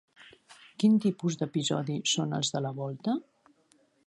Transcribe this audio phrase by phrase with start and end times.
[0.83, 3.17] Quin tipus d'episodi són els de la volta?